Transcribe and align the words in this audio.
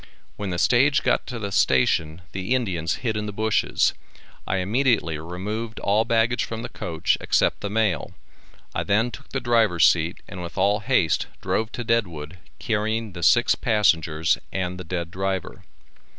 When 0.35 0.49
the 0.49 0.57
stage 0.57 1.03
got 1.03 1.27
to 1.27 1.37
the 1.37 1.51
station 1.51 2.23
the 2.31 2.55
Indians 2.55 2.95
hid 3.05 3.15
in 3.15 3.27
the 3.27 3.31
bushes. 3.31 3.93
I 4.47 4.57
immediately 4.57 5.19
removed 5.19 5.79
all 5.79 6.05
baggage 6.05 6.43
from 6.43 6.63
the 6.63 6.69
coach 6.69 7.19
except 7.21 7.59
the 7.61 7.69
mail. 7.69 8.15
I 8.73 8.81
then 8.81 9.11
took 9.11 9.29
the 9.29 9.39
driver's 9.39 9.87
seat 9.87 10.21
and 10.27 10.41
with 10.41 10.57
all 10.57 10.79
haste 10.79 11.27
drove 11.39 11.71
to 11.73 11.83
Deadwood, 11.83 12.39
carrying 12.57 13.11
the 13.13 13.21
six 13.21 13.53
passengers 13.53 14.39
and 14.51 14.79
the 14.79 14.83
dead 14.83 15.11
driver. 15.11 15.65